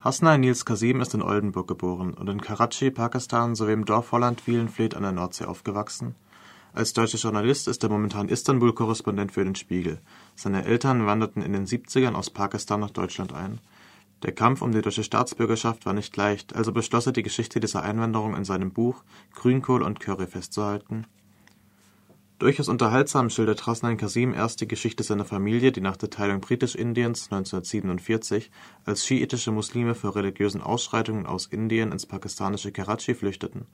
Hasnai 0.00 0.38
Niels 0.38 0.64
Kasim 0.64 1.00
ist 1.00 1.14
in 1.14 1.22
Oldenburg 1.22 1.66
geboren 1.66 2.14
und 2.14 2.28
in 2.28 2.40
Karachi, 2.40 2.92
Pakistan 2.92 3.56
sowie 3.56 3.72
im 3.72 3.84
Dorf 3.84 4.12
Holland-Wielenfleth 4.12 4.94
an 4.94 5.02
der 5.02 5.10
Nordsee 5.10 5.46
aufgewachsen. 5.46 6.14
Als 6.72 6.92
deutscher 6.92 7.18
Journalist 7.18 7.66
ist 7.66 7.82
er 7.82 7.88
momentan 7.88 8.28
Istanbul-Korrespondent 8.28 9.32
für 9.32 9.42
den 9.42 9.56
Spiegel. 9.56 10.00
Seine 10.36 10.64
Eltern 10.66 11.06
wanderten 11.06 11.42
in 11.42 11.52
den 11.52 11.66
70ern 11.66 12.14
aus 12.14 12.30
Pakistan 12.30 12.78
nach 12.78 12.90
Deutschland 12.90 13.32
ein. 13.32 13.58
Der 14.22 14.30
Kampf 14.30 14.62
um 14.62 14.70
die 14.70 14.82
deutsche 14.82 15.02
Staatsbürgerschaft 15.02 15.84
war 15.84 15.94
nicht 15.94 16.16
leicht, 16.16 16.54
also 16.54 16.70
beschloss 16.70 17.06
er 17.06 17.12
die 17.12 17.24
Geschichte 17.24 17.58
dieser 17.58 17.82
Einwanderung 17.82 18.36
in 18.36 18.44
seinem 18.44 18.70
Buch 18.70 19.02
Grünkohl 19.34 19.82
und 19.82 19.98
Curry 19.98 20.28
festzuhalten 20.28 21.06
Durchaus 22.38 22.68
unterhaltsam 22.68 23.30
schildert 23.30 23.66
Hasnain 23.66 23.96
Kasim 23.96 24.32
erst 24.32 24.60
die 24.60 24.68
Geschichte 24.68 25.02
seiner 25.02 25.24
Familie, 25.24 25.72
die 25.72 25.80
nach 25.80 25.96
der 25.96 26.08
Teilung 26.08 26.40
Britisch-Indiens 26.40 27.32
1947 27.32 28.52
als 28.84 29.04
schiitische 29.04 29.50
Muslime 29.50 29.96
vor 29.96 30.14
religiösen 30.14 30.60
Ausschreitungen 30.60 31.26
aus 31.26 31.46
Indien 31.46 31.90
ins 31.90 32.06
pakistanische 32.06 32.70
Karachi 32.70 33.14
flüchteten. 33.14 33.66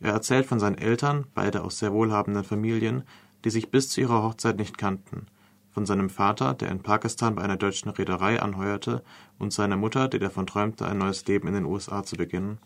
Er 0.00 0.12
erzählt 0.12 0.46
von 0.46 0.58
seinen 0.58 0.76
Eltern, 0.76 1.26
beide 1.34 1.62
aus 1.62 1.78
sehr 1.78 1.92
wohlhabenden 1.92 2.42
Familien, 2.42 3.04
die 3.44 3.50
sich 3.50 3.70
bis 3.70 3.90
zu 3.90 4.00
ihrer 4.00 4.24
Hochzeit 4.24 4.56
nicht 4.56 4.76
kannten, 4.76 5.26
von 5.70 5.86
seinem 5.86 6.10
Vater, 6.10 6.54
der 6.54 6.72
in 6.72 6.82
Pakistan 6.82 7.36
bei 7.36 7.42
einer 7.42 7.56
deutschen 7.56 7.90
Reederei 7.90 8.42
anheuerte, 8.42 9.04
und 9.38 9.52
seiner 9.52 9.76
Mutter, 9.76 10.08
die 10.08 10.18
davon 10.18 10.48
träumte, 10.48 10.84
ein 10.88 10.98
neues 10.98 11.24
Leben 11.28 11.46
in 11.46 11.54
den 11.54 11.64
USA 11.64 12.02
zu 12.02 12.16
beginnen 12.16 12.58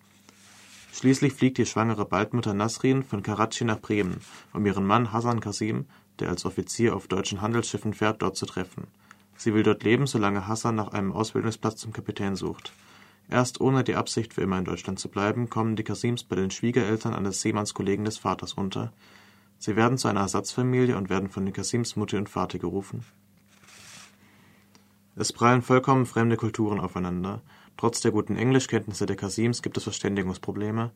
Schließlich 0.92 1.32
fliegt 1.32 1.56
die 1.56 1.64
schwangere 1.64 2.04
Baltmutter 2.04 2.52
Nasrin 2.52 3.02
von 3.02 3.22
Karachi 3.22 3.64
nach 3.64 3.80
Bremen, 3.80 4.20
um 4.52 4.66
ihren 4.66 4.86
Mann 4.86 5.10
Hassan 5.10 5.40
Kasim, 5.40 5.86
der 6.18 6.28
als 6.28 6.44
Offizier 6.44 6.94
auf 6.94 7.08
deutschen 7.08 7.40
Handelsschiffen 7.40 7.94
fährt, 7.94 8.20
dort 8.20 8.36
zu 8.36 8.44
treffen. 8.44 8.86
Sie 9.34 9.54
will 9.54 9.62
dort 9.62 9.82
leben, 9.84 10.06
solange 10.06 10.46
Hassan 10.46 10.74
nach 10.74 10.88
einem 10.88 11.12
Ausbildungsplatz 11.12 11.76
zum 11.76 11.94
Kapitän 11.94 12.36
sucht. 12.36 12.74
Erst 13.30 13.60
ohne 13.62 13.84
die 13.84 13.94
Absicht, 13.94 14.34
für 14.34 14.42
immer 14.42 14.58
in 14.58 14.66
Deutschland 14.66 14.98
zu 14.98 15.08
bleiben, 15.08 15.48
kommen 15.48 15.76
die 15.76 15.82
Kasims 15.82 16.24
bei 16.24 16.36
den 16.36 16.50
Schwiegereltern 16.50 17.14
eines 17.14 17.40
Seemannskollegen 17.40 18.04
des 18.04 18.18
Vaters 18.18 18.52
unter. 18.52 18.92
Sie 19.58 19.76
werden 19.76 19.96
zu 19.96 20.08
einer 20.08 20.20
Ersatzfamilie 20.20 20.98
und 20.98 21.08
werden 21.08 21.30
von 21.30 21.46
den 21.46 21.54
Kasims 21.54 21.96
Mutter 21.96 22.18
und 22.18 22.28
Vater 22.28 22.58
gerufen. 22.58 23.02
Es 25.16 25.32
prallen 25.32 25.62
vollkommen 25.62 26.04
fremde 26.04 26.36
Kulturen 26.36 26.80
aufeinander. 26.80 27.40
Trotz 27.76 28.00
der 28.00 28.12
guten 28.12 28.36
Englischkenntnisse 28.36 29.06
der 29.06 29.16
Kasims 29.16 29.62
gibt 29.62 29.76
es 29.76 29.84
Verständigungsprobleme, 29.84 30.90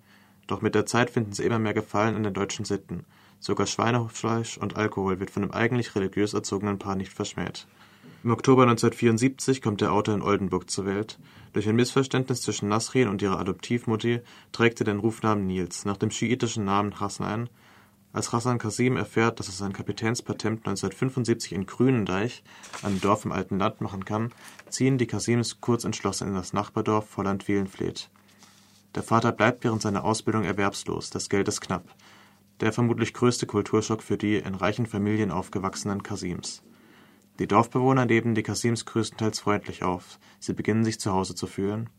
doch 0.46 0.62
mit 0.62 0.74
der 0.74 0.86
Zeit 0.86 1.10
finden 1.10 1.32
sie 1.32 1.44
immer 1.44 1.58
mehr 1.58 1.74
Gefallen 1.74 2.14
an 2.14 2.22
den 2.22 2.34
deutschen 2.34 2.64
Sitten. 2.64 3.04
Sogar 3.40 3.66
Schweinefleisch 3.66 4.58
und 4.58 4.76
Alkohol 4.76 5.20
wird 5.20 5.30
von 5.30 5.42
dem 5.42 5.50
eigentlich 5.52 5.94
religiös 5.94 6.34
erzogenen 6.34 6.78
Paar 6.78 6.96
nicht 6.96 7.12
verschmäht. 7.12 7.66
Im 8.24 8.30
Oktober 8.30 8.62
1974 8.62 9.62
kommt 9.62 9.80
der 9.80 9.92
Autor 9.92 10.14
in 10.14 10.22
Oldenburg 10.22 10.70
zur 10.70 10.86
Welt. 10.86 11.18
Durch 11.52 11.68
ein 11.68 11.76
Missverständnis 11.76 12.42
zwischen 12.42 12.68
Nasrin 12.68 13.08
und 13.08 13.22
ihrer 13.22 13.38
Adoptivmutti 13.38 14.20
trägt 14.52 14.80
er 14.80 14.84
den 14.84 14.98
Rufnamen 14.98 15.46
Nils, 15.46 15.84
nach 15.84 15.96
dem 15.96 16.10
schiitischen 16.10 16.64
Namen 16.64 16.98
Hassan, 16.98 17.48
als 18.16 18.32
Hassan 18.32 18.56
Kasim 18.56 18.96
erfährt, 18.96 19.38
dass 19.38 19.48
er 19.48 19.52
sein 19.52 19.74
Kapitänspatent 19.74 20.60
1975 20.66 21.52
in 21.52 21.66
Grünendeich, 21.66 22.42
einem 22.82 22.98
Dorf 22.98 23.26
im 23.26 23.32
alten 23.32 23.58
Land, 23.58 23.82
machen 23.82 24.06
kann, 24.06 24.32
ziehen 24.70 24.96
die 24.96 25.06
Kasims 25.06 25.60
kurz 25.60 25.84
entschlossen 25.84 26.28
in 26.28 26.34
das 26.34 26.54
Nachbardorf 26.54 27.06
Volland-Wielenfleth. 27.10 28.08
Der 28.94 29.02
Vater 29.02 29.32
bleibt 29.32 29.64
während 29.64 29.82
seiner 29.82 30.02
Ausbildung 30.02 30.44
erwerbslos, 30.44 31.10
das 31.10 31.28
Geld 31.28 31.46
ist 31.46 31.60
knapp. 31.60 31.94
Der 32.60 32.72
vermutlich 32.72 33.12
größte 33.12 33.44
Kulturschock 33.44 34.02
für 34.02 34.16
die 34.16 34.36
in 34.36 34.54
reichen 34.54 34.86
Familien 34.86 35.30
aufgewachsenen 35.30 36.02
Kasims. 36.02 36.62
Die 37.38 37.46
Dorfbewohner 37.46 38.06
nehmen 38.06 38.34
die 38.34 38.42
Kasims 38.42 38.86
größtenteils 38.86 39.40
freundlich 39.40 39.82
auf. 39.82 40.18
Sie 40.40 40.54
beginnen 40.54 40.86
sich 40.86 40.98
zu 40.98 41.12
Hause 41.12 41.34
zu 41.34 41.46
fühlen. 41.46 41.90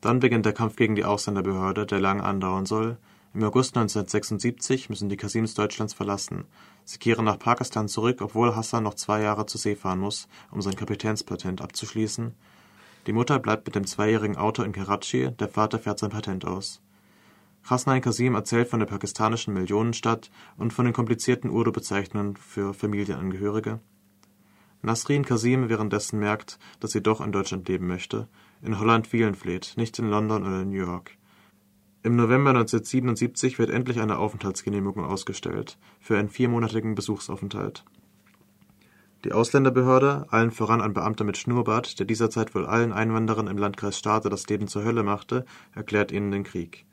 Dann 0.00 0.20
beginnt 0.20 0.46
der 0.46 0.54
Kampf 0.54 0.76
gegen 0.76 0.94
die 0.94 1.04
Ausländerbehörde, 1.04 1.84
der 1.84 2.00
lang 2.00 2.22
andauern 2.22 2.64
soll, 2.64 2.96
im 3.34 3.44
August 3.44 3.76
1976 3.76 4.88
müssen 4.88 5.08
die 5.08 5.16
Kasims 5.16 5.54
Deutschlands 5.54 5.92
verlassen. 5.92 6.46
Sie 6.84 6.98
kehren 6.98 7.26
nach 7.26 7.38
Pakistan 7.38 7.86
zurück, 7.86 8.22
obwohl 8.22 8.56
Hassan 8.56 8.82
noch 8.82 8.94
zwei 8.94 9.20
Jahre 9.20 9.46
zur 9.46 9.60
See 9.60 9.76
fahren 9.76 10.00
muss, 10.00 10.28
um 10.50 10.62
sein 10.62 10.76
Kapitänspatent 10.76 11.60
abzuschließen. 11.60 12.34
Die 13.06 13.12
Mutter 13.12 13.38
bleibt 13.38 13.66
mit 13.66 13.74
dem 13.74 13.86
zweijährigen 13.86 14.36
Auto 14.36 14.62
in 14.62 14.72
Karachi, 14.72 15.30
der 15.30 15.48
Vater 15.48 15.78
fährt 15.78 15.98
sein 15.98 16.10
Patent 16.10 16.44
aus. 16.46 16.80
Hasnain 17.64 18.00
Kasim 18.00 18.34
erzählt 18.34 18.68
von 18.68 18.80
der 18.80 18.86
pakistanischen 18.86 19.52
Millionenstadt 19.52 20.30
und 20.56 20.72
von 20.72 20.86
den 20.86 20.94
komplizierten 20.94 21.50
Urdu-Bezeichnungen 21.50 22.36
für 22.36 22.72
Familienangehörige. 22.72 23.80
Nasrin 24.80 25.24
Kasim 25.24 25.68
währenddessen 25.68 26.18
merkt, 26.18 26.58
dass 26.80 26.92
sie 26.92 27.02
doch 27.02 27.20
in 27.20 27.32
Deutschland 27.32 27.68
leben 27.68 27.86
möchte, 27.86 28.28
in 28.62 28.78
Holland 28.78 29.12
Wielenfleet, 29.12 29.74
nicht 29.76 29.98
in 29.98 30.08
London 30.08 30.42
oder 30.42 30.64
New 30.64 30.78
York. 30.78 31.18
Im 32.08 32.16
November 32.16 32.52
1977 32.52 33.58
wird 33.58 33.68
endlich 33.68 34.00
eine 34.00 34.16
Aufenthaltsgenehmigung 34.16 35.04
ausgestellt 35.04 35.76
für 36.00 36.16
einen 36.16 36.30
viermonatigen 36.30 36.94
Besuchsaufenthalt. 36.94 37.84
Die 39.26 39.32
Ausländerbehörde, 39.32 40.24
allen 40.30 40.50
voran 40.50 40.80
ein 40.80 40.94
Beamter 40.94 41.24
mit 41.24 41.36
Schnurrbart, 41.36 41.98
der 41.98 42.06
dieser 42.06 42.30
Zeit 42.30 42.54
wohl 42.54 42.64
allen 42.64 42.94
Einwanderern 42.94 43.46
im 43.46 43.58
Landkreis 43.58 43.98
Stade 43.98 44.30
das 44.30 44.48
Leben 44.48 44.68
zur 44.68 44.84
Hölle 44.84 45.02
machte, 45.02 45.44
erklärt 45.74 46.10
ihnen 46.10 46.30
den 46.30 46.44
Krieg. 46.44 46.86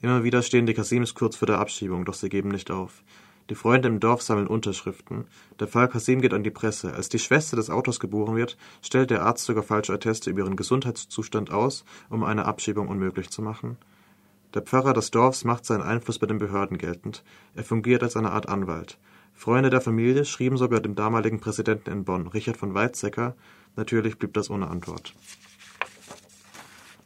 Immer 0.00 0.22
wieder 0.22 0.42
stehen 0.42 0.66
die 0.66 0.74
Kasims 0.74 1.16
kurz 1.16 1.34
vor 1.34 1.46
der 1.46 1.58
Abschiebung, 1.58 2.04
doch 2.04 2.14
sie 2.14 2.28
geben 2.28 2.50
nicht 2.50 2.70
auf. 2.70 3.02
Die 3.50 3.56
Freunde 3.56 3.88
im 3.88 3.98
Dorf 3.98 4.22
sammeln 4.22 4.46
Unterschriften. 4.46 5.24
Der 5.58 5.66
Fall 5.66 5.88
Kasim 5.88 6.20
geht 6.20 6.34
an 6.34 6.44
die 6.44 6.50
Presse. 6.50 6.92
Als 6.94 7.08
die 7.08 7.18
Schwester 7.18 7.56
des 7.56 7.68
Autors 7.68 7.98
geboren 7.98 8.36
wird, 8.36 8.56
stellt 8.80 9.10
der 9.10 9.24
Arzt 9.24 9.44
sogar 9.44 9.64
falsche 9.64 9.92
Atteste 9.92 10.30
über 10.30 10.42
ihren 10.42 10.54
Gesundheitszustand 10.54 11.50
aus, 11.50 11.84
um 12.10 12.22
eine 12.22 12.44
Abschiebung 12.44 12.86
unmöglich 12.86 13.28
zu 13.30 13.42
machen. 13.42 13.76
Der 14.54 14.62
Pfarrer 14.62 14.92
des 14.92 15.10
Dorfs 15.10 15.44
macht 15.44 15.64
seinen 15.64 15.82
Einfluss 15.82 16.18
bei 16.18 16.26
den 16.26 16.38
Behörden 16.38 16.76
geltend. 16.76 17.24
Er 17.54 17.64
fungiert 17.64 18.02
als 18.02 18.16
eine 18.16 18.32
Art 18.32 18.48
Anwalt. 18.48 18.98
Freunde 19.32 19.70
der 19.70 19.80
Familie 19.80 20.24
schrieben 20.24 20.58
sogar 20.58 20.80
dem 20.80 20.94
damaligen 20.94 21.40
Präsidenten 21.40 21.90
in 21.90 22.04
Bonn, 22.04 22.26
Richard 22.26 22.58
von 22.58 22.74
Weizsäcker. 22.74 23.34
Natürlich 23.76 24.18
blieb 24.18 24.34
das 24.34 24.50
ohne 24.50 24.68
Antwort. 24.68 25.14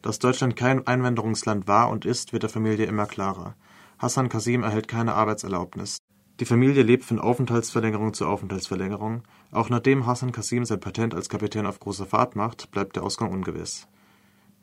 Dass 0.02 0.18
Deutschland 0.18 0.56
kein 0.56 0.86
Einwanderungsland 0.86 1.68
war 1.68 1.88
und 1.90 2.04
ist, 2.04 2.32
wird 2.32 2.42
der 2.42 2.50
Familie 2.50 2.86
immer 2.86 3.06
klarer. 3.06 3.54
Hassan 3.98 4.28
Kasim 4.28 4.62
erhält 4.62 4.88
keine 4.88 5.14
Arbeitserlaubnis. 5.14 5.98
Die 6.38 6.44
Familie 6.44 6.82
lebt 6.82 7.04
von 7.04 7.18
Aufenthaltsverlängerung 7.18 8.12
zu 8.12 8.26
Aufenthaltsverlängerung. 8.26 9.22
Auch 9.52 9.70
nachdem 9.70 10.04
Hassan 10.04 10.32
Kasim 10.32 10.64
sein 10.64 10.80
Patent 10.80 11.14
als 11.14 11.28
Kapitän 11.28 11.64
auf 11.64 11.80
großer 11.80 12.06
Fahrt 12.06 12.36
macht, 12.36 12.70
bleibt 12.72 12.96
der 12.96 13.04
Ausgang 13.04 13.30
ungewiss. 13.30 13.86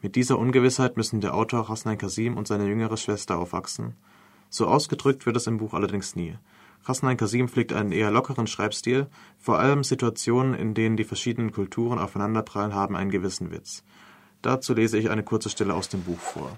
Mit 0.04 0.18
dieser 0.18 0.38
Ungewissheit 0.38 0.98
müssen 0.98 1.22
der 1.22 1.34
Autor 1.34 1.70
Hasnain 1.70 1.98
Kasim 1.98 2.36
und 2.36 2.46
seine 2.46 2.68
jüngere 2.68 2.98
Schwester 2.98 3.38
aufwachsen. 3.40 3.96
So 4.50 4.68
ausgedrückt 4.68 5.26
wird 5.26 5.38
es 5.38 5.48
im 5.48 5.60
Buch 5.60 5.74
allerdings 5.74 6.18
nie. 6.18 6.38
Hasnain 6.84 7.16
Kasim 7.16 7.48
pflegt 7.48 7.72
einen 7.72 7.94
eher 7.94 8.12
lockeren 8.12 8.46
Schreibstil, 8.46 9.08
vor 9.40 9.60
allem 9.60 9.86
Situationen, 9.86 10.56
in 10.56 10.74
denen 10.74 10.98
die 10.98 11.06
verschiedenen 11.06 11.54
Kulturen 11.54 12.00
aufeinanderprallen, 12.00 12.76
haben 12.76 12.98
einen 12.98 13.12
gewissen 13.12 13.50
Witz. 13.52 13.86
Dazu 14.42 14.74
lese 14.74 14.98
ich 14.98 15.10
eine 15.10 15.24
kurze 15.24 15.50
Stelle 15.50 15.74
aus 15.74 15.88
dem 15.88 16.02
Buch 16.02 16.20
vor. 16.20 16.58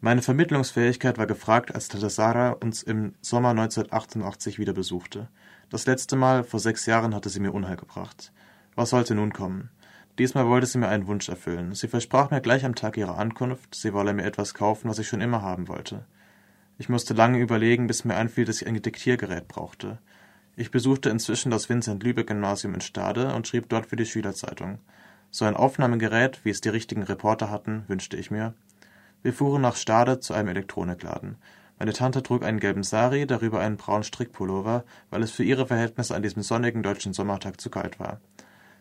Meine 0.00 0.22
Vermittlungsfähigkeit 0.22 1.18
war 1.18 1.26
gefragt, 1.26 1.74
als 1.74 1.88
Tante 1.88 2.10
Sarah 2.10 2.50
uns 2.52 2.84
im 2.84 3.14
Sommer 3.20 3.50
1988 3.50 4.60
wieder 4.60 4.72
besuchte. 4.72 5.26
Das 5.68 5.86
letzte 5.86 6.14
Mal, 6.14 6.44
vor 6.44 6.60
sechs 6.60 6.86
Jahren, 6.86 7.12
hatte 7.12 7.28
sie 7.28 7.40
mir 7.40 7.52
Unheil 7.52 7.76
gebracht. 7.76 8.32
Was 8.76 8.90
sollte 8.90 9.16
nun 9.16 9.32
kommen? 9.32 9.68
Diesmal 10.18 10.46
wollte 10.46 10.66
sie 10.66 10.78
mir 10.78 10.88
einen 10.88 11.06
Wunsch 11.06 11.28
erfüllen. 11.28 11.74
Sie 11.74 11.88
versprach 11.88 12.30
mir 12.30 12.40
gleich 12.40 12.64
am 12.64 12.74
Tag 12.74 12.96
ihrer 12.96 13.18
Ankunft, 13.18 13.74
sie 13.74 13.92
wolle 13.92 14.12
mir 14.12 14.24
etwas 14.24 14.54
kaufen, 14.54 14.88
was 14.88 14.98
ich 14.98 15.08
schon 15.08 15.20
immer 15.20 15.42
haben 15.42 15.68
wollte. 15.68 16.04
Ich 16.78 16.88
musste 16.88 17.14
lange 17.14 17.38
überlegen, 17.38 17.86
bis 17.86 18.04
mir 18.04 18.16
einfiel, 18.16 18.44
dass 18.44 18.62
ich 18.62 18.66
ein 18.66 18.80
Diktiergerät 18.80 19.48
brauchte. 19.48 19.98
Ich 20.56 20.70
besuchte 20.70 21.10
inzwischen 21.10 21.50
das 21.50 21.68
Vincent-Lübeck-Gymnasium 21.68 22.74
in 22.74 22.80
Stade 22.80 23.34
und 23.34 23.46
schrieb 23.46 23.68
dort 23.68 23.86
für 23.86 23.96
die 23.96 24.06
Schülerzeitung. 24.06 24.78
So 25.30 25.44
ein 25.44 25.56
Aufnahmegerät, 25.56 26.44
wie 26.44 26.50
es 26.50 26.60
die 26.60 26.70
richtigen 26.70 27.02
Reporter 27.02 27.50
hatten, 27.50 27.84
wünschte 27.86 28.16
ich 28.16 28.30
mir. 28.30 28.54
Wir 29.22 29.32
fuhren 29.32 29.62
nach 29.62 29.76
Stade 29.76 30.20
zu 30.20 30.34
einem 30.34 30.48
Elektronikladen. 30.48 31.36
Meine 31.78 31.92
Tante 31.92 32.22
trug 32.22 32.44
einen 32.44 32.60
gelben 32.60 32.82
Sari, 32.82 33.26
darüber 33.26 33.60
einen 33.60 33.76
braunen 33.76 34.02
Strickpullover, 34.02 34.84
weil 35.08 35.22
es 35.22 35.30
für 35.30 35.44
ihre 35.44 35.66
Verhältnisse 35.66 36.14
an 36.14 36.22
diesem 36.22 36.42
sonnigen 36.42 36.82
deutschen 36.82 37.14
Sommertag 37.14 37.60
zu 37.60 37.70
kalt 37.70 38.00
war. 38.00 38.20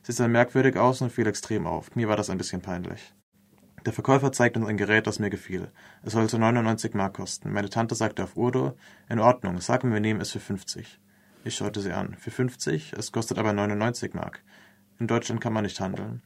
Sie 0.01 0.11
sah 0.11 0.27
merkwürdig 0.27 0.77
aus 0.77 1.01
und 1.01 1.11
fiel 1.11 1.27
extrem 1.27 1.67
auf. 1.67 1.95
Mir 1.95 2.07
war 2.07 2.15
das 2.15 2.29
ein 2.29 2.37
bisschen 2.37 2.61
peinlich. 2.61 3.13
Der 3.85 3.93
Verkäufer 3.93 4.31
zeigte 4.31 4.59
uns 4.59 4.67
ein 4.67 4.77
Gerät, 4.77 5.07
das 5.07 5.19
mir 5.19 5.29
gefiel. 5.29 5.71
Es 6.03 6.13
sollte 6.13 6.37
99 6.37 6.93
Mark 6.93 7.13
kosten. 7.13 7.53
Meine 7.53 7.69
Tante 7.69 7.95
sagte 7.95 8.23
auf 8.23 8.35
Urdu, 8.35 8.73
in 9.07 9.19
Ordnung, 9.19 9.61
sag 9.61 9.83
mir, 9.83 9.93
wir 9.93 10.01
nehmen 10.01 10.21
es 10.21 10.31
für 10.31 10.39
50. 10.39 10.99
Ich 11.45 11.55
schaute 11.55 11.79
sie 11.79 11.93
an. 11.93 12.15
Für 12.19 12.31
50? 12.31 12.93
Es 12.93 13.11
kostet 13.11 13.37
aber 13.37 13.53
99 13.53 14.13
Mark. 14.13 14.43
In 14.99 15.07
Deutschland 15.07 15.39
kann 15.39 15.53
man 15.53 15.63
nicht 15.63 15.79
handeln. 15.79 16.21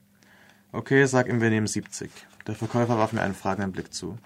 Okay, 0.71 1.05
sag 1.05 1.29
ihm, 1.29 1.41
wir 1.41 1.51
nehmen 1.51 1.67
70. 1.67 2.09
Der 2.47 2.55
Verkäufer 2.55 2.97
warf 2.97 3.13
mir 3.13 3.21
einen 3.21 3.35
fragenden 3.35 3.71
Blick 3.71 3.93
zu. 3.93 4.17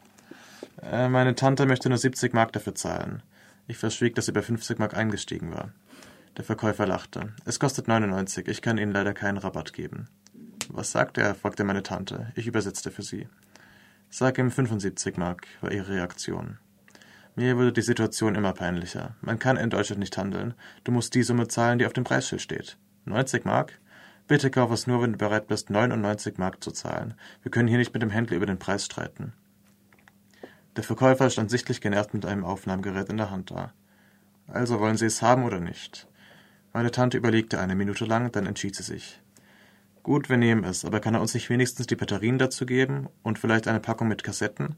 Äh, 0.82 1.10
meine 1.10 1.36
Tante 1.36 1.66
möchte 1.66 1.90
nur 1.90 1.98
70 1.98 2.34
Mark 2.34 2.54
dafür 2.54 2.76
zahlen. 2.76 3.22
Ich 3.68 3.78
verschwieg, 3.78 4.16
dass 4.16 4.28
sie 4.28 4.32
bei 4.32 4.42
50 4.42 4.80
Mark 4.80 4.96
eingestiegen 4.96 5.52
war. 5.52 5.74
Der 6.38 6.46
Verkäufer 6.46 6.86
lachte. 6.86 7.34
Es 7.46 7.60
kostet 7.60 7.88
99, 7.88 8.48
ich 8.48 8.62
kann 8.62 8.78
Ihnen 8.78 8.92
leider 8.92 9.16
keinen 9.16 9.40
Rabatt 9.40 9.74
geben. 9.74 10.08
Was 10.70 10.92
sagt 10.92 11.18
er? 11.18 11.34
fragte 11.34 11.64
meine 11.64 11.82
Tante. 11.82 12.32
Ich 12.36 12.46
übersetzte 12.46 12.92
für 12.92 13.02
sie. 13.02 13.28
Sag 14.12 14.38
ihm 14.38 14.52
75 14.52 15.18
Mark, 15.18 15.48
war 15.62 15.72
ihre 15.72 15.94
Reaktion. 15.94 16.60
Mir 17.36 17.58
wurde 17.58 17.74
die 17.74 17.82
Situation 17.82 18.36
immer 18.36 18.54
peinlicher. 18.54 19.16
Man 19.22 19.40
kann 19.40 19.58
in 19.58 19.72
Deutschland 19.72 20.00
nicht 20.00 20.16
handeln. 20.18 20.54
Du 20.84 20.92
musst 20.92 21.16
die 21.16 21.24
Summe 21.24 21.48
zahlen, 21.48 21.80
die 21.80 21.88
auf 21.88 21.94
dem 21.94 22.04
Preisschild 22.04 22.42
steht. 22.42 22.78
90 23.06 23.44
Mark? 23.46 23.80
Bitte 24.28 24.52
kauf 24.52 24.72
es 24.72 24.86
nur, 24.86 25.02
wenn 25.02 25.14
du 25.14 25.18
bereit 25.18 25.48
bist, 25.48 25.72
99 25.72 26.38
Mark 26.38 26.64
zu 26.64 26.72
zahlen. 26.72 27.16
Wir 27.42 27.52
können 27.52 27.68
hier 27.68 27.80
nicht 27.80 27.94
mit 27.94 28.04
dem 28.04 28.12
Händler 28.12 28.38
über 28.38 28.46
den 28.46 28.60
Preis 28.60 28.86
streiten. 28.86 29.34
Der 30.76 30.84
Verkäufer 30.84 31.32
stand 31.32 31.50
sichtlich 31.50 31.82
genervt 31.82 32.14
mit 32.14 32.26
einem 32.26 32.46
Aufnahmegerät 32.46 33.10
in 33.10 33.18
der 33.18 33.32
Hand 33.32 33.50
da. 33.50 33.74
Also 34.48 34.80
wollen 34.80 34.98
Sie 34.98 35.08
es 35.08 35.22
haben 35.22 35.44
oder 35.44 35.60
nicht? 35.60 36.08
Meine 36.78 36.92
Tante 36.92 37.18
überlegte 37.18 37.60
eine 37.60 37.74
Minute 37.74 38.06
lang, 38.06 38.32
dann 38.32 38.46
entschied 38.46 38.76
sie 38.76 38.84
sich. 38.84 39.20
Gut, 40.04 40.30
wir 40.30 40.38
nehmen 40.38 40.64
es, 40.64 40.86
aber 40.86 41.00
kann 41.00 41.16
er 41.16 41.22
uns 41.22 41.34
nicht 41.34 41.50
wenigstens 41.50 41.88
die 41.88 41.96
Batterien 41.96 42.38
dazu 42.38 42.68
geben 42.68 43.10
und 43.24 43.40
vielleicht 43.40 43.68
eine 43.68 43.80
Packung 43.80 44.08
mit 44.08 44.24
Kassetten? 44.24 44.76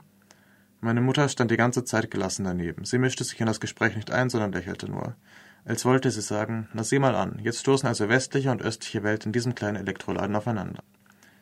Meine 0.80 1.02
Mutter 1.02 1.28
stand 1.28 1.52
die 1.52 1.58
ganze 1.58 1.84
Zeit 1.84 2.10
gelassen 2.10 2.46
daneben. 2.46 2.86
Sie 2.86 3.00
mischte 3.00 3.26
sich 3.26 3.38
in 3.42 3.48
das 3.48 3.60
Gespräch 3.60 3.98
nicht 3.98 4.12
ein, 4.12 4.30
sondern 4.30 4.54
lächelte 4.54 4.90
nur. 4.90 5.18
Als 5.66 5.84
wollte 5.84 6.10
sie 6.10 6.22
sagen, 6.22 6.70
na 6.72 6.86
sieh 6.86 7.00
mal 7.00 7.16
an, 7.16 7.38
jetzt 7.44 7.60
stoßen 7.60 7.90
also 7.90 8.08
westliche 8.08 8.50
und 8.50 8.62
östliche 8.62 9.04
Welt 9.04 9.26
in 9.26 9.34
diesem 9.34 9.54
kleinen 9.54 9.76
Elektroladen 9.76 10.38
aufeinander. 10.38 10.82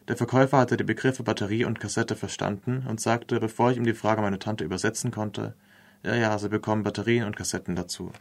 Der 0.07 0.18
Verkäufer 0.18 0.57
hatte 0.57 0.75
die 0.75 0.83
Begriffe 0.83 1.21
Batterie 1.21 1.65
und 1.65 1.80
Kassette 1.80 2.15
verstanden 2.15 2.83
und 2.89 3.00
sagte, 3.00 3.39
bevor 3.39 3.69
ich 3.69 3.77
ihm 3.77 3.86
die 3.86 3.94
Frage 3.94 4.24
meiner 4.24 4.39
Tante 4.39 4.63
übersetzen 4.63 5.12
konnte, 5.12 5.54
ja, 6.01 6.15
ja, 6.15 6.36
Sie 6.39 6.50
bekommen 6.50 6.81
Batterien 6.81 7.25
und 7.25 7.36
Kassetten 7.36 7.75
dazu. 7.75 8.12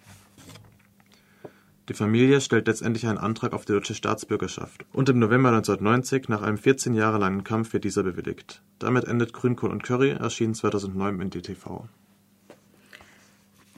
Die 1.89 1.95
Familie 1.95 2.41
stellt 2.41 2.67
letztendlich 2.67 3.07
einen 3.07 3.19
Antrag 3.19 3.53
auf 3.53 3.65
die 3.65 3.73
deutsche 3.73 3.95
Staatsbürgerschaft 3.95 4.85
und 4.93 5.09
im 5.09 5.21
November 5.21 5.51
1990 5.51 6.29
nach 6.29 6.43
einem 6.43 6.59
14 6.59 6.95
Jahre 6.95 7.19
langen 7.19 7.45
Kampf 7.45 7.73
wird 7.73 7.85
dieser 7.85 8.03
bewilligt. 8.03 8.61
Damit 8.81 9.05
endet 9.05 9.33
Grünkohl 9.33 9.71
und 9.71 9.85
Curry, 9.85 10.11
erschien 10.11 10.55
2009 10.55 11.21
in 11.21 11.31
DTV. 11.31 11.85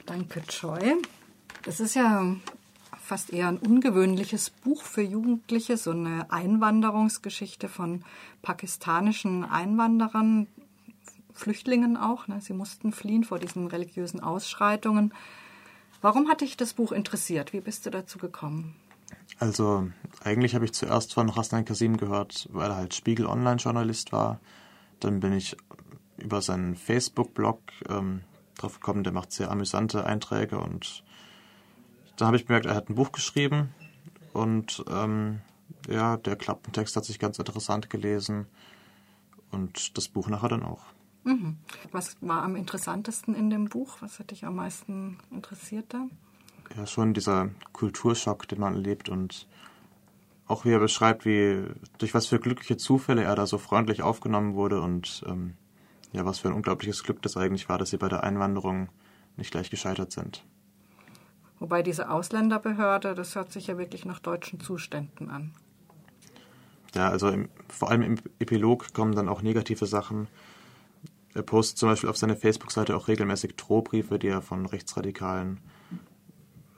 Danke, 0.07 0.41
Joy. 0.49 0.95
Das 1.63 1.79
ist 1.79 1.93
ja 1.93 2.35
fast 2.99 3.31
eher 3.31 3.47
ein 3.47 3.57
ungewöhnliches 3.57 4.49
Buch 4.49 4.81
für 4.81 5.03
Jugendliche, 5.03 5.77
so 5.77 5.91
eine 5.91 6.31
Einwanderungsgeschichte 6.31 7.67
von 7.67 8.03
pakistanischen 8.41 9.43
Einwanderern, 9.43 10.47
Flüchtlingen 11.33 11.95
auch. 11.95 12.27
Ne? 12.27 12.41
Sie 12.41 12.53
mussten 12.53 12.91
fliehen 12.91 13.23
vor 13.23 13.37
diesen 13.37 13.67
religiösen 13.67 14.19
Ausschreitungen. 14.19 15.13
Warum 16.01 16.29
hat 16.29 16.41
dich 16.41 16.57
das 16.57 16.73
Buch 16.73 16.91
interessiert? 16.91 17.53
Wie 17.53 17.61
bist 17.61 17.85
du 17.85 17.89
dazu 17.89 18.17
gekommen? 18.17 18.75
Also, 19.37 19.89
eigentlich 20.23 20.55
habe 20.55 20.65
ich 20.65 20.73
zuerst 20.73 21.13
von 21.13 21.35
Hassan 21.35 21.65
Kasim 21.65 21.97
gehört, 21.97 22.47
weil 22.51 22.69
er 22.69 22.77
halt 22.77 22.93
Spiegel 22.93 23.25
Online-Journalist 23.25 24.11
war. 24.11 24.39
Dann 24.99 25.19
bin 25.19 25.33
ich 25.33 25.55
über 26.17 26.41
seinen 26.41 26.75
Facebook-Blog 26.75 27.61
ähm, 27.89 28.21
drauf 28.55 28.79
gekommen, 28.79 29.03
der 29.03 29.13
macht 29.13 29.31
sehr 29.31 29.51
amüsante 29.51 30.05
Einträge 30.05 30.59
und 30.59 31.03
dann 32.17 32.27
habe 32.27 32.37
ich 32.37 32.45
bemerkt, 32.45 32.65
er 32.65 32.75
hat 32.75 32.89
ein 32.89 32.95
Buch 32.95 33.11
geschrieben 33.11 33.73
und 34.33 34.83
ähm, 34.89 35.39
ja, 35.87 36.17
der 36.17 36.35
Klappentext 36.35 36.95
hat 36.95 37.05
sich 37.05 37.19
ganz 37.19 37.39
interessant 37.39 37.89
gelesen 37.89 38.47
und 39.51 39.97
das 39.97 40.09
Buch 40.09 40.27
nachher 40.27 40.49
dann 40.49 40.63
auch. 40.63 40.83
Mhm. 41.29 41.57
Was 41.91 42.17
war 42.21 42.41
am 42.41 42.55
interessantesten 42.55 43.35
in 43.35 43.51
dem 43.51 43.65
Buch? 43.65 43.97
Was 43.99 44.17
hat 44.17 44.31
dich 44.31 44.45
am 44.45 44.55
meisten 44.55 45.19
interessiert 45.29 45.93
da? 45.93 46.07
Ja, 46.75 46.87
schon 46.87 47.13
dieser 47.13 47.49
Kulturschock, 47.71 48.47
den 48.47 48.59
man 48.59 48.73
erlebt 48.73 49.09
und 49.09 49.47
auch 50.47 50.65
wie 50.65 50.71
er 50.71 50.79
beschreibt, 50.79 51.25
wie 51.25 51.65
durch 51.99 52.15
was 52.15 52.25
für 52.25 52.39
glückliche 52.39 52.77
Zufälle 52.77 53.23
er 53.23 53.35
da 53.35 53.45
so 53.45 53.59
freundlich 53.59 54.01
aufgenommen 54.01 54.55
wurde 54.55 54.81
und 54.81 55.23
ähm, 55.27 55.53
ja, 56.11 56.25
was 56.25 56.39
für 56.39 56.47
ein 56.47 56.55
unglaubliches 56.55 57.03
Glück 57.03 57.21
das 57.21 57.37
eigentlich 57.37 57.69
war, 57.69 57.77
dass 57.77 57.91
sie 57.91 57.97
bei 57.97 58.09
der 58.09 58.23
Einwanderung 58.23 58.89
nicht 59.37 59.51
gleich 59.51 59.69
gescheitert 59.69 60.11
sind. 60.11 60.43
Wobei 61.59 61.83
diese 61.83 62.09
Ausländerbehörde, 62.09 63.13
das 63.13 63.35
hört 63.35 63.51
sich 63.51 63.67
ja 63.67 63.77
wirklich 63.77 64.05
nach 64.05 64.19
deutschen 64.19 64.59
Zuständen 64.59 65.29
an. 65.29 65.53
Ja, 66.95 67.09
also 67.09 67.29
im, 67.29 67.49
vor 67.67 67.91
allem 67.91 68.01
im 68.01 68.15
Epilog 68.39 68.93
kommen 68.93 69.13
dann 69.13 69.29
auch 69.29 69.43
negative 69.43 69.85
Sachen. 69.85 70.27
Er 71.33 71.43
postet 71.43 71.77
zum 71.77 71.89
Beispiel 71.89 72.09
auf 72.09 72.17
seiner 72.17 72.35
Facebook-Seite 72.35 72.95
auch 72.95 73.07
regelmäßig 73.07 73.55
Drohbriefe, 73.55 74.17
die 74.17 74.27
er 74.27 74.41
von 74.41 74.65
Rechtsradikalen 74.65 75.59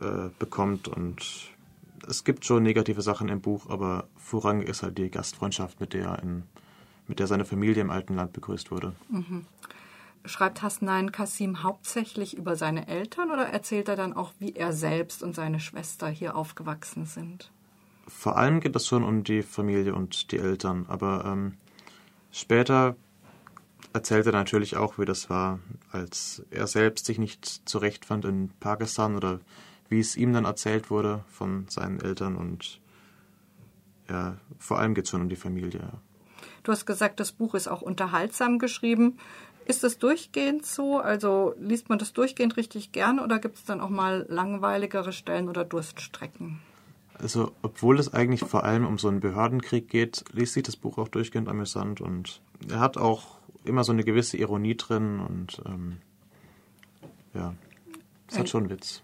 äh, 0.01 0.29
bekommt. 0.39 0.87
Und 0.87 1.51
es 2.07 2.23
gibt 2.23 2.45
schon 2.45 2.63
negative 2.63 3.01
Sachen 3.01 3.29
im 3.29 3.41
Buch, 3.41 3.69
aber 3.69 4.07
vorrangig 4.17 4.67
ist 4.67 4.83
halt 4.83 4.97
die 4.97 5.09
Gastfreundschaft, 5.09 5.79
mit 5.79 5.93
der, 5.93 6.19
in, 6.21 6.43
mit 7.07 7.19
der 7.19 7.27
seine 7.27 7.45
Familie 7.45 7.81
im 7.81 7.89
alten 7.89 8.15
Land 8.15 8.33
begrüßt 8.33 8.71
wurde. 8.71 8.93
Mhm. 9.09 9.45
Schreibt 10.25 10.61
Hasnain 10.61 11.11
Kasim 11.11 11.63
hauptsächlich 11.63 12.37
über 12.37 12.55
seine 12.55 12.87
Eltern 12.87 13.31
oder 13.31 13.47
erzählt 13.47 13.89
er 13.89 13.95
dann 13.95 14.13
auch, 14.13 14.33
wie 14.37 14.53
er 14.53 14.71
selbst 14.71 15.23
und 15.23 15.33
seine 15.33 15.59
Schwester 15.59 16.09
hier 16.09 16.35
aufgewachsen 16.35 17.05
sind? 17.05 17.51
Vor 18.07 18.37
allem 18.37 18.59
geht 18.59 18.75
es 18.75 18.85
schon 18.85 19.03
um 19.03 19.23
die 19.23 19.41
Familie 19.41 19.95
und 19.95 20.31
die 20.31 20.37
Eltern, 20.37 20.85
aber 20.89 21.25
ähm, 21.25 21.57
später 22.31 22.95
erzählt 23.93 24.25
er 24.25 24.31
natürlich 24.31 24.77
auch, 24.77 24.97
wie 24.97 25.05
das 25.05 25.29
war, 25.29 25.59
als 25.91 26.43
er 26.51 26.67
selbst 26.67 27.05
sich 27.05 27.19
nicht 27.19 27.67
zurechtfand 27.67 28.25
in 28.25 28.49
Pakistan 28.59 29.15
oder 29.15 29.39
wie 29.89 29.99
es 29.99 30.15
ihm 30.15 30.33
dann 30.33 30.45
erzählt 30.45 30.89
wurde 30.89 31.23
von 31.29 31.65
seinen 31.67 31.99
Eltern 31.99 32.35
und 32.35 32.79
ja, 34.09 34.37
vor 34.59 34.79
allem 34.79 34.93
geht 34.93 35.05
es 35.05 35.11
schon 35.11 35.21
um 35.21 35.29
die 35.29 35.35
Familie. 35.35 35.89
Du 36.63 36.71
hast 36.71 36.85
gesagt, 36.85 37.19
das 37.19 37.31
Buch 37.31 37.55
ist 37.55 37.67
auch 37.67 37.81
unterhaltsam 37.81 38.59
geschrieben. 38.59 39.17
Ist 39.65 39.83
das 39.83 39.97
durchgehend 39.97 40.65
so? 40.65 40.99
Also 40.99 41.55
liest 41.59 41.89
man 41.89 41.99
das 41.99 42.13
durchgehend 42.13 42.57
richtig 42.57 42.91
gern 42.91 43.19
oder 43.19 43.39
gibt 43.39 43.55
es 43.55 43.65
dann 43.65 43.81
auch 43.81 43.89
mal 43.89 44.25
langweiligere 44.29 45.11
Stellen 45.11 45.49
oder 45.49 45.63
Durststrecken? 45.63 46.59
Also, 47.13 47.51
obwohl 47.61 47.99
es 47.99 48.13
eigentlich 48.13 48.41
vor 48.41 48.63
allem 48.63 48.85
um 48.85 48.97
so 48.97 49.07
einen 49.07 49.19
Behördenkrieg 49.19 49.87
geht, 49.87 50.25
liest 50.33 50.53
sich 50.53 50.63
das 50.63 50.75
Buch 50.75 50.97
auch 50.97 51.07
durchgehend 51.07 51.49
amüsant 51.49 52.01
und 52.01 52.41
er 52.67 52.79
hat 52.79 52.97
auch 52.97 53.37
immer 53.63 53.83
so 53.83 53.91
eine 53.91 54.03
gewisse 54.03 54.37
Ironie 54.37 54.75
drin 54.75 55.19
und 55.19 55.61
ähm, 55.65 55.97
ja, 57.33 57.53
es 58.27 58.37
hat 58.37 58.49
schon 58.49 58.69
Witz. 58.69 58.99